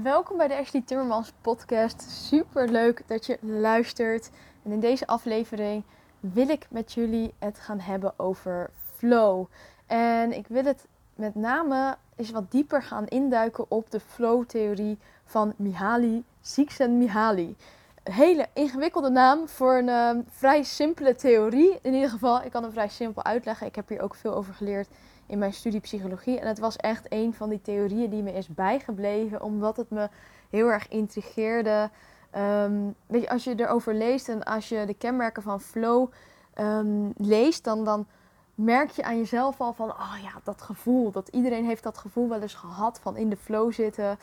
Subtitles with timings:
[0.00, 2.02] Welkom bij de Ashley Timmermans podcast.
[2.02, 4.30] Super leuk dat je luistert.
[4.62, 5.82] En in deze aflevering
[6.20, 9.46] wil ik met jullie het gaan hebben over flow.
[9.86, 15.52] En ik wil het met name eens wat dieper gaan induiken op de flow-theorie van
[15.56, 17.46] Mihaly Csikszentmihalyi.
[17.48, 17.56] Een
[18.02, 21.78] hele ingewikkelde naam voor een uh, vrij simpele theorie.
[21.82, 23.66] In ieder geval, ik kan hem vrij simpel uitleggen.
[23.66, 24.88] Ik heb hier ook veel over geleerd
[25.26, 26.40] in mijn studie psychologie.
[26.40, 30.08] En het was echt een van die theorieën die me is bijgebleven, omdat het me
[30.50, 31.90] heel erg intrigeerde.
[32.36, 36.10] Um, weet je, als je erover leest en als je de kenmerken van flow
[36.58, 38.06] um, leest, dan, dan
[38.54, 41.10] merk je aan jezelf al van, oh ja, dat gevoel.
[41.10, 44.18] Dat iedereen heeft dat gevoel wel eens gehad van in de flow zitten.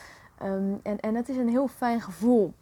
[0.83, 2.53] En, en het is een heel fijn gevoel.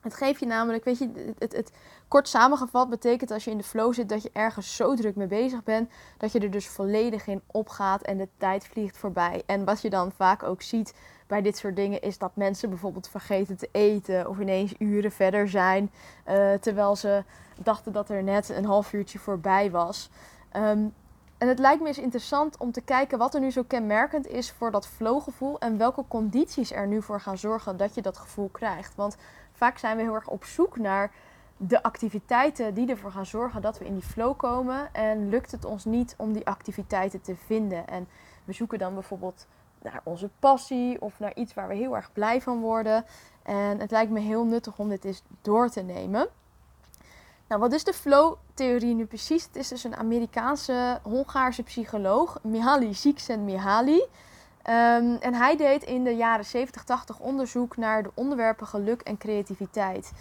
[0.00, 1.72] Het geeft je namelijk, weet je, het, het,
[2.08, 5.26] kort samengevat betekent als je in de flow zit dat je ergens zo druk mee
[5.26, 9.42] bezig bent dat je er dus volledig in opgaat en de tijd vliegt voorbij.
[9.46, 10.94] En wat je dan vaak ook ziet
[11.26, 15.48] bij dit soort dingen is dat mensen bijvoorbeeld vergeten te eten of ineens uren verder
[15.48, 15.90] zijn
[16.28, 17.24] uh, terwijl ze
[17.62, 20.10] dachten dat er net een half uurtje voorbij was.
[20.56, 20.94] Um,
[21.38, 24.50] en het lijkt me eens interessant om te kijken wat er nu zo kenmerkend is
[24.50, 28.48] voor dat flowgevoel en welke condities er nu voor gaan zorgen dat je dat gevoel
[28.48, 28.94] krijgt.
[28.94, 29.16] Want
[29.58, 31.10] vaak zijn we heel erg op zoek naar
[31.56, 34.94] de activiteiten die ervoor gaan zorgen dat we in die flow komen.
[34.94, 37.88] En lukt het ons niet om die activiteiten te vinden.
[37.88, 38.08] En
[38.44, 39.46] we zoeken dan bijvoorbeeld
[39.82, 43.04] naar onze passie of naar iets waar we heel erg blij van worden.
[43.42, 46.28] En het lijkt me heel nuttig om dit eens door te nemen.
[47.48, 49.44] Nou, wat is de flow-theorie nu precies?
[49.44, 54.02] Het is dus een Amerikaanse Hongaarse psycholoog, Mihaly Csikszentmihalyi.
[54.68, 59.18] Um, en hij deed in de jaren 70, 80 onderzoek naar de onderwerpen geluk en
[59.18, 60.12] creativiteit.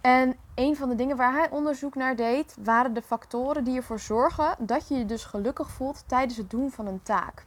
[0.00, 3.98] En een van de dingen waar hij onderzoek naar deed, waren de factoren die ervoor
[3.98, 7.44] zorgen dat je je dus gelukkig voelt tijdens het doen van een taak.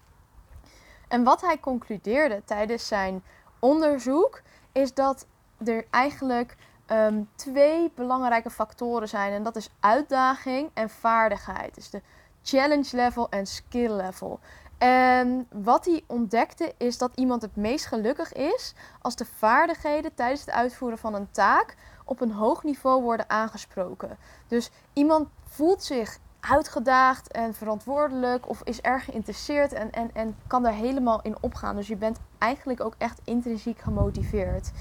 [1.08, 3.24] En wat hij concludeerde tijdens zijn
[3.60, 5.26] onderzoek, is dat
[5.66, 6.56] er eigenlijk
[6.88, 9.34] um, twee belangrijke factoren zijn.
[9.34, 11.76] En dat is uitdaging en vaardigheid.
[11.76, 12.02] Dus de
[12.44, 14.40] challenge level en skill level.
[14.80, 20.40] En wat hij ontdekte is dat iemand het meest gelukkig is als de vaardigheden tijdens
[20.40, 21.76] het uitvoeren van een taak
[22.06, 24.18] op een hoog niveau worden aangesproken.
[24.48, 30.64] Dus iemand voelt zich uitgedaagd en verantwoordelijk of is erg geïnteresseerd en, en, en kan
[30.64, 31.76] daar helemaal in opgaan.
[31.76, 34.72] Dus je bent eigenlijk ook echt intrinsiek gemotiveerd.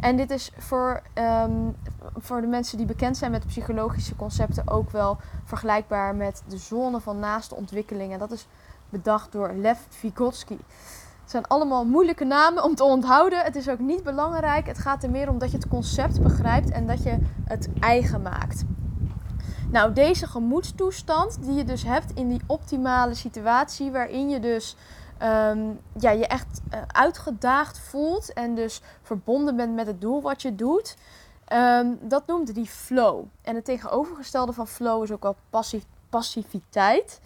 [0.00, 1.76] En dit is voor, um,
[2.16, 7.00] voor de mensen die bekend zijn met psychologische concepten ook wel vergelijkbaar met de zone
[7.00, 8.16] van naaste ontwikkeling.
[8.16, 8.46] dat is
[8.88, 10.56] bedacht door Lev Vygotsky.
[11.22, 13.44] Het zijn allemaal moeilijke namen om te onthouden.
[13.44, 14.66] Het is ook niet belangrijk.
[14.66, 18.22] Het gaat er meer om dat je het concept begrijpt en dat je het eigen
[18.22, 18.64] maakt.
[19.70, 24.76] Nou, deze gemoedstoestand die je dus hebt in die optimale situatie, waarin je dus
[25.22, 30.42] um, ja, je echt uh, uitgedaagd voelt en dus verbonden bent met het doel wat
[30.42, 30.96] je doet,
[31.52, 33.24] um, dat noemde die flow.
[33.42, 35.36] En het tegenovergestelde van flow is ook wel
[36.10, 37.20] passiviteit.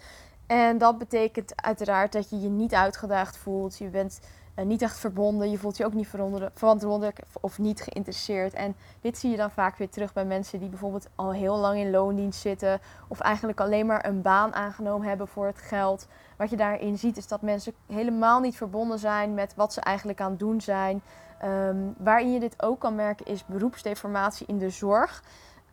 [0.47, 3.77] En dat betekent uiteraard dat je je niet uitgedaagd voelt.
[3.77, 4.19] Je bent
[4.67, 5.51] niet echt verbonden.
[5.51, 6.07] Je voelt je ook niet
[6.53, 8.53] verantwoordelijk of niet geïnteresseerd.
[8.53, 11.79] En dit zie je dan vaak weer terug bij mensen die bijvoorbeeld al heel lang
[11.79, 12.79] in loondienst zitten.
[13.07, 16.07] Of eigenlijk alleen maar een baan aangenomen hebben voor het geld.
[16.37, 20.21] Wat je daarin ziet is dat mensen helemaal niet verbonden zijn met wat ze eigenlijk
[20.21, 21.01] aan het doen zijn.
[21.43, 25.23] Um, waarin je dit ook kan merken is beroepsdeformatie in de zorg.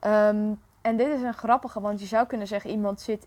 [0.07, 3.27] Um, en dit is een grappige, want je zou kunnen zeggen iemand zit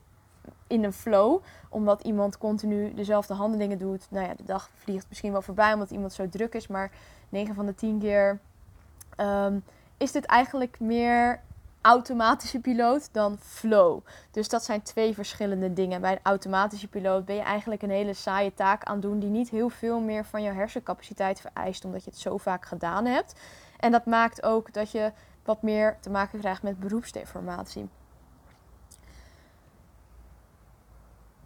[0.71, 1.41] in een flow.
[1.69, 4.07] Omdat iemand continu dezelfde handelingen doet.
[4.09, 6.67] Nou ja, de dag vliegt misschien wel voorbij omdat iemand zo druk is.
[6.67, 6.91] Maar
[7.29, 8.39] 9 van de 10 keer
[9.17, 9.63] um,
[9.97, 11.41] is dit eigenlijk meer
[11.81, 13.99] automatische piloot dan flow.
[14.31, 16.01] Dus dat zijn twee verschillende dingen.
[16.01, 19.49] Bij een automatische piloot ben je eigenlijk een hele saaie taak aan doen die niet
[19.49, 23.39] heel veel meer van jouw hersencapaciteit vereist, omdat je het zo vaak gedaan hebt.
[23.79, 25.11] En dat maakt ook dat je
[25.43, 27.89] wat meer te maken krijgt met beroepsdeformatie.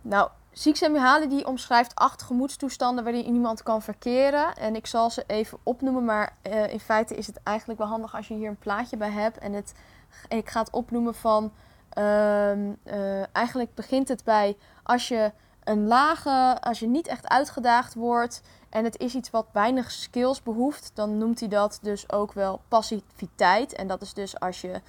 [0.07, 4.55] Nou, Csikszentmihalyi die omschrijft acht gemoedstoestanden waarin iemand kan verkeren.
[4.55, 8.15] En ik zal ze even opnoemen, maar uh, in feite is het eigenlijk wel handig
[8.15, 9.37] als je hier een plaatje bij hebt.
[9.37, 9.73] En het,
[10.27, 11.51] ik ga het opnoemen van,
[11.97, 15.31] uh, uh, eigenlijk begint het bij als je
[15.65, 20.43] een lage, als je niet echt uitgedaagd wordt en het is iets wat weinig skills
[20.43, 23.73] behoeft, dan noemt hij dat dus ook wel passiviteit.
[23.73, 24.81] En dat is dus als je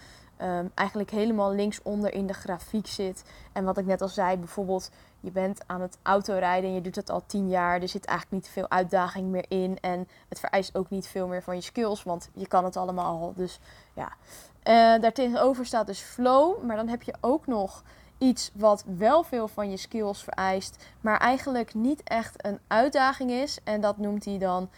[0.43, 3.25] um, eigenlijk helemaal linksonder in de grafiek zit.
[3.53, 4.91] En wat ik net al zei, bijvoorbeeld
[5.21, 7.83] je bent aan het autorijden en je doet het al tien jaar.
[7.83, 9.79] Er zit eigenlijk niet veel uitdaging meer in.
[9.81, 13.21] En het vereist ook niet veel meer van je skills, want je kan het allemaal
[13.21, 13.33] al.
[13.35, 13.59] Dus
[13.95, 16.63] ja, uh, daartegenover staat dus flow.
[16.63, 17.83] Maar dan heb je ook nog
[18.19, 23.59] iets wat wel veel van je skills vereist, maar eigenlijk niet echt een uitdaging is.
[23.65, 24.69] En dat noemt hij dan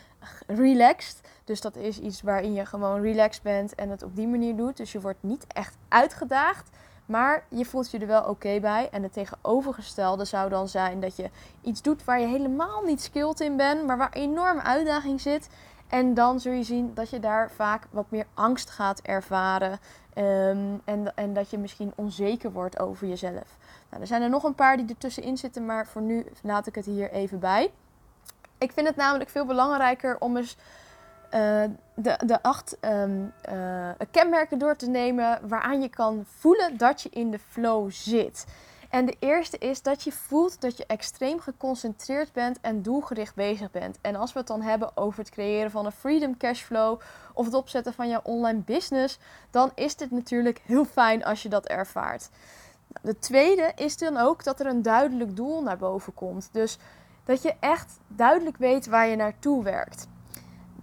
[0.46, 1.20] relaxed.
[1.44, 4.76] Dus dat is iets waarin je gewoon relaxed bent en het op die manier doet.
[4.76, 6.70] Dus je wordt niet echt uitgedaagd.
[7.06, 8.88] Maar je voelt je er wel oké bij.
[8.90, 11.30] En het tegenovergestelde zou dan zijn dat je
[11.62, 15.48] iets doet waar je helemaal niet skilled in bent, maar waar enorme uitdaging zit.
[15.88, 19.78] En dan zul je zien dat je daar vaak wat meer angst gaat ervaren.
[20.14, 23.56] Ehm, en, en dat je misschien onzeker wordt over jezelf.
[23.90, 26.74] Nou, er zijn er nog een paar die ertussenin zitten, maar voor nu laat ik
[26.74, 27.72] het hier even bij.
[28.58, 30.56] Ik vind het namelijk veel belangrijker om eens
[31.34, 31.64] uh,
[31.94, 37.08] de, de acht um, uh, kenmerken door te nemen waaraan je kan voelen dat je
[37.08, 38.46] in de flow zit.
[38.88, 43.70] En de eerste is dat je voelt dat je extreem geconcentreerd bent en doelgericht bezig
[43.70, 43.98] bent.
[44.00, 47.00] En als we het dan hebben over het creëren van een freedom cashflow
[47.34, 49.18] of het opzetten van jouw online business,
[49.50, 52.28] dan is dit natuurlijk heel fijn als je dat ervaart.
[53.02, 56.48] De tweede is dan ook dat er een duidelijk doel naar boven komt.
[56.52, 56.78] Dus
[57.24, 60.06] dat je echt duidelijk weet waar je naartoe werkt.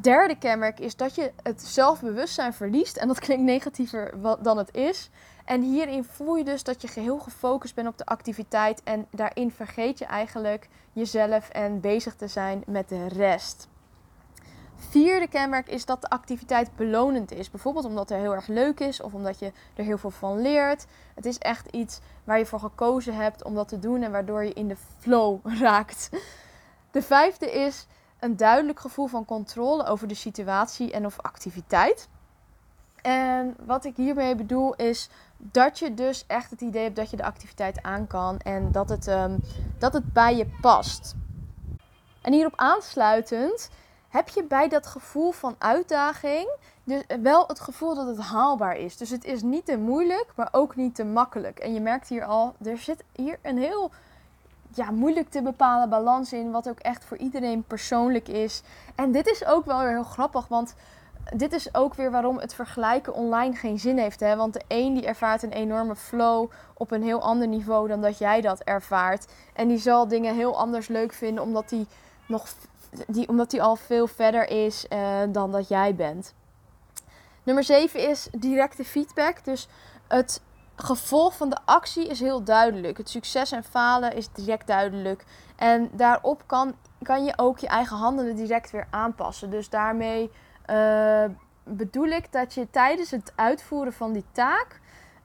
[0.06, 2.98] Derde kenmerk is dat je het zelfbewustzijn verliest.
[2.98, 5.10] En dat klinkt negatiever dan het is.
[5.46, 8.84] En hierin voel je dus dat je geheel gefocust bent op de activiteit.
[8.84, 13.68] En daarin vergeet je eigenlijk jezelf en bezig te zijn met de rest.
[14.76, 17.52] Vierde kenmerk is dat de activiteit belonend is.
[17.52, 20.86] Bijvoorbeeld omdat het heel erg leuk is of omdat je er heel veel van leert.
[21.16, 24.44] Het is echt iets waar je voor gekozen hebt om dat te doen en waardoor
[24.44, 26.10] je in de flow raakt.
[26.92, 27.88] De vijfde is
[28.20, 32.08] een duidelijk gevoel van controle over de situatie en of activiteit.
[33.02, 37.18] En wat ik hiermee bedoel is dat je dus echt het idee hebt dat je
[37.18, 39.40] de activiteit aan kan en dat het, um,
[39.78, 41.16] dat het bij je past.
[42.22, 43.70] En hierop aansluitend
[44.10, 48.98] heb je bij dat gevoel van uitdaging dus wel het gevoel dat het haalbaar is.
[48.98, 51.60] Dus het is niet te moeilijk, maar ook niet te makkelijk.
[51.60, 53.92] En je merkt hier al, er zit hier een heel
[54.76, 58.62] ja, moeilijk te bepalen balans in, wat ook echt voor iedereen persoonlijk is.
[58.96, 60.76] En dit is ook wel weer heel grappig, want
[61.36, 64.20] dit is ook weer waarom het vergelijken online geen zin heeft.
[64.20, 64.36] Hè?
[64.36, 68.18] Want de een die ervaart een enorme flow op een heel ander niveau dan dat
[68.18, 69.28] jij dat ervaart.
[69.54, 71.86] En die zal dingen heel anders leuk vinden omdat hij
[72.28, 72.48] nog
[73.08, 76.34] die, omdat hij al veel verder is uh, dan dat jij bent.
[77.44, 79.44] Nummer 7 is directe feedback.
[79.44, 79.68] Dus
[80.08, 80.42] het
[80.76, 82.98] gevolg van de actie is heel duidelijk.
[82.98, 85.26] Het succes en falen is direct duidelijk.
[85.56, 89.50] En daarop kan, kan je ook je eigen handelen direct weer aanpassen.
[89.50, 90.32] Dus daarmee
[90.70, 91.24] uh,
[91.64, 94.80] bedoel ik dat je tijdens het uitvoeren van die taak.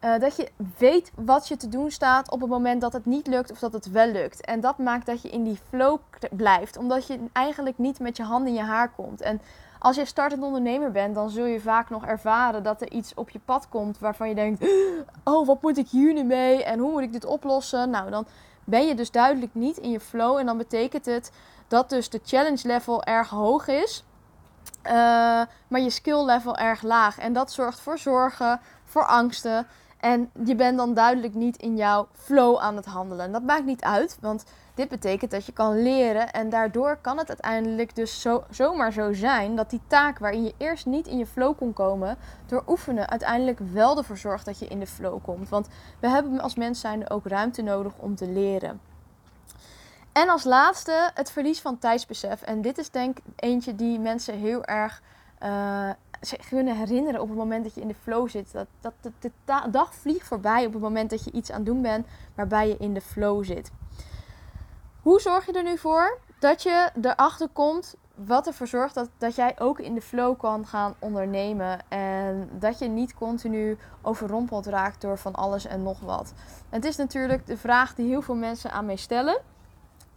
[0.04, 0.48] Uh, dat je
[0.78, 3.72] weet wat je te doen staat op het moment dat het niet lukt of dat
[3.72, 4.44] het wel lukt.
[4.44, 5.98] En dat maakt dat je in die flow
[6.30, 6.76] blijft.
[6.76, 9.20] Omdat je eigenlijk niet met je handen in je haar komt.
[9.20, 9.40] En
[9.80, 13.30] als je startend ondernemer bent, dan zul je vaak nog ervaren dat er iets op
[13.30, 14.64] je pad komt waarvan je denkt:
[15.24, 16.64] Oh, wat moet ik hier nu mee?
[16.64, 17.90] En hoe moet ik dit oplossen?
[17.90, 18.26] Nou, dan
[18.64, 20.36] ben je dus duidelijk niet in je flow.
[20.36, 21.32] En dan betekent het
[21.68, 24.04] dat dus de challenge level erg hoog is.
[24.86, 24.92] Uh,
[25.68, 27.18] maar je skill level erg laag.
[27.18, 29.66] En dat zorgt voor zorgen, voor angsten.
[30.00, 33.24] En je bent dan duidelijk niet in jouw flow aan het handelen.
[33.24, 34.44] En dat maakt niet uit, want
[34.74, 36.32] dit betekent dat je kan leren.
[36.32, 40.54] En daardoor kan het uiteindelijk dus zo, zomaar zo zijn dat die taak waarin je
[40.56, 42.16] eerst niet in je flow kon komen,
[42.46, 45.48] door oefenen uiteindelijk wel ervoor zorgt dat je in de flow komt.
[45.48, 45.68] Want
[46.00, 48.80] we hebben als mens zijn ook ruimte nodig om te leren.
[50.12, 52.42] En als laatste het verlies van tijdsbesef.
[52.42, 55.02] En dit is denk ik eentje die mensen heel erg
[55.42, 58.52] uh, zich kunnen herinneren op het moment dat je in de flow zit.
[58.52, 61.66] Dat, dat de, de dag vliegt voorbij op het moment dat je iets aan het
[61.66, 63.70] doen bent waarbij je in de flow zit.
[65.02, 67.96] Hoe zorg je er nu voor dat je erachter komt
[68.26, 71.78] wat ervoor zorgt dat, dat jij ook in de flow kan gaan ondernemen.
[71.88, 76.32] En dat je niet continu overrompeld raakt door van alles en nog wat.
[76.68, 79.40] Het is natuurlijk de vraag die heel veel mensen aan mij stellen.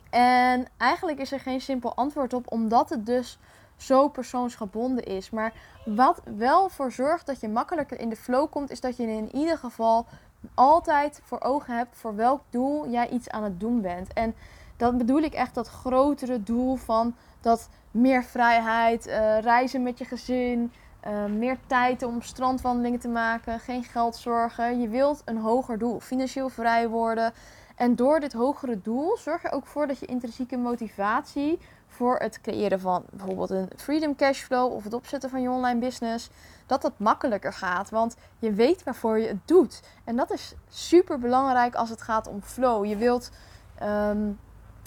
[0.09, 3.39] En eigenlijk is er geen simpel antwoord op, omdat het dus
[3.83, 5.29] zo persoonsgebonden is.
[5.29, 5.53] Maar
[5.85, 9.35] wat wel voor zorgt dat je makkelijker in de flow komt, is dat je in
[9.35, 10.05] ieder geval
[10.53, 14.13] altijd voor ogen hebt voor welk doel jij iets aan het doen bent.
[14.13, 14.35] En
[14.77, 20.05] dan bedoel ik echt dat grotere doel van dat meer vrijheid, uh, reizen met je
[20.05, 20.71] gezin,
[21.07, 24.81] uh, meer tijd om strandwandelingen te maken, geen geld zorgen.
[24.81, 27.33] Je wilt een hoger doel, financieel vrij worden.
[27.75, 31.59] En door dit hogere doel zorg je ook voor dat je intrinsieke motivatie
[31.93, 36.29] voor het creëren van bijvoorbeeld een freedom cashflow of het opzetten van je online business,
[36.65, 37.89] dat dat makkelijker gaat.
[37.89, 39.81] Want je weet waarvoor je het doet.
[40.03, 42.85] En dat is super belangrijk als het gaat om flow.
[42.85, 43.31] Je wilt,
[43.83, 44.39] um,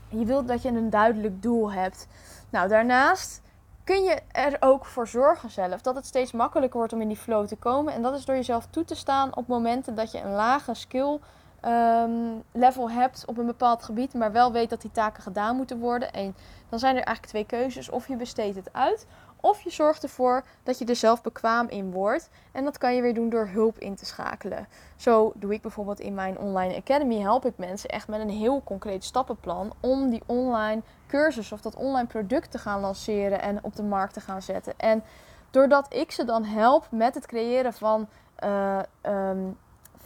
[0.08, 2.06] je wilt dat je een duidelijk doel hebt.
[2.50, 3.42] Nou, daarnaast
[3.84, 7.16] kun je er ook voor zorgen zelf dat het steeds makkelijker wordt om in die
[7.16, 7.92] flow te komen.
[7.92, 11.18] En dat is door jezelf toe te staan op momenten dat je een lage skill
[11.66, 12.10] ehm,
[12.52, 16.12] level hebt op een bepaald gebied, maar wel weet dat die taken gedaan moeten worden.
[16.12, 16.34] En
[16.68, 17.90] dan zijn er eigenlijk twee keuzes.
[17.90, 19.06] Of je besteedt het uit,
[19.40, 22.30] of je zorgt ervoor dat je er zelf bekwaam in wordt.
[22.52, 24.68] En dat kan je weer doen door hulp in te schakelen.
[24.96, 27.20] Zo doe ik bijvoorbeeld in mijn online academy.
[27.20, 31.76] Help ik mensen echt met een heel concreet stappenplan om die online cursus of dat
[31.76, 34.72] online product te gaan lanceren en op de markt te gaan zetten.
[34.76, 35.02] En
[35.50, 38.08] doordat ik ze dan help met het creëren van,
[38.44, 39.56] uh, um,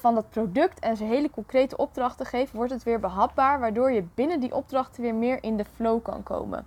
[0.01, 4.05] van dat product en ze hele concrete opdrachten geef, wordt het weer behapbaar, waardoor je
[4.15, 6.67] binnen die opdrachten weer meer in de flow kan komen.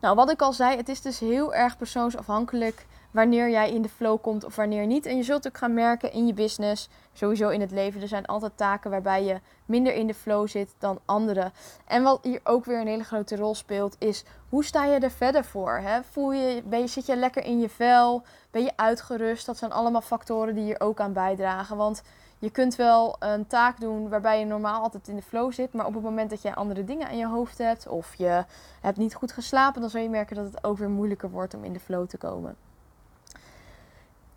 [0.00, 2.86] Nou, wat ik al zei, het is dus heel erg persoonsafhankelijk
[3.18, 5.06] wanneer jij in de flow komt of wanneer niet.
[5.06, 8.26] En je zult ook gaan merken in je business, sowieso in het leven, er zijn
[8.26, 11.50] altijd taken waarbij je minder in de flow zit dan andere.
[11.86, 15.10] En wat hier ook weer een hele grote rol speelt, is hoe sta je er
[15.10, 15.78] verder voor?
[15.82, 16.02] Hè?
[16.02, 18.22] Voel je, ben je, zit je lekker in je vel?
[18.50, 19.46] Ben je uitgerust?
[19.46, 21.76] Dat zijn allemaal factoren die hier ook aan bijdragen.
[21.76, 22.02] Want
[22.38, 25.86] je kunt wel een taak doen waarbij je normaal altijd in de flow zit, maar
[25.86, 28.44] op het moment dat je andere dingen aan je hoofd hebt of je
[28.80, 31.64] hebt niet goed geslapen, dan zul je merken dat het ook weer moeilijker wordt om
[31.64, 32.67] in de flow te komen.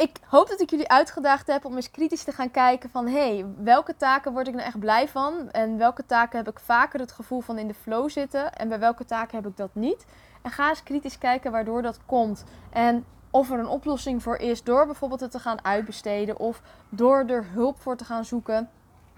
[0.02, 3.46] Ik hoop dat ik jullie uitgedaagd heb om eens kritisch te gaan kijken van hey,
[3.58, 7.12] welke taken word ik nou echt blij van en welke taken heb ik vaker het
[7.12, 10.06] gevoel van in de flow zitten en bij welke taken heb ik dat niet.
[10.42, 12.44] En ga eens kritisch kijken waardoor dat komt.
[12.70, 17.24] En of er een oplossing voor is door bijvoorbeeld het te gaan uitbesteden of door
[17.28, 18.70] er hulp voor te gaan zoeken.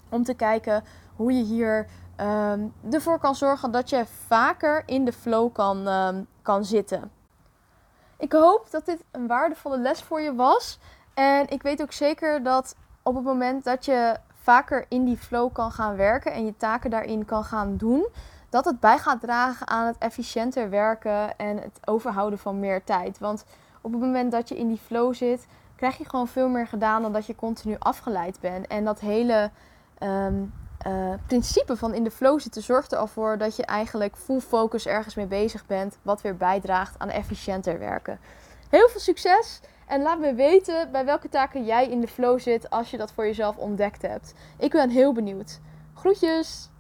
[0.10, 0.84] Om te kijken
[1.16, 1.88] hoe je hier
[2.22, 7.12] um, ervoor kan zorgen dat je vaker in de flow kan, um, kan zitten.
[8.24, 10.80] Ik hoop dat dit een waardevolle les voor je was.
[11.14, 15.54] En ik weet ook zeker dat op het moment dat je vaker in die flow
[15.54, 18.08] kan gaan werken en je taken daarin kan gaan doen,
[18.50, 23.20] dat het bij gaat dragen aan het efficiënter werken en het overhouden van meer tijd.
[23.20, 23.46] Want
[23.82, 27.02] op het moment dat je in die flow zit, krijg je gewoon veel meer gedaan
[27.02, 28.68] dan dat je continu afgeleid bent.
[28.68, 29.52] En dat hele
[30.00, 30.54] um,
[30.88, 34.40] uh, principe van in de flow zitten zorgt er al voor dat je eigenlijk full
[34.40, 38.20] focus ergens mee bezig bent, wat weer bijdraagt aan efficiënter werken.
[38.70, 42.70] Heel veel succes en laat me weten bij welke taken jij in de flow zit
[42.70, 44.34] als je dat voor jezelf ontdekt hebt.
[44.58, 45.60] Ik ben heel benieuwd.
[45.94, 46.72] Groetjes!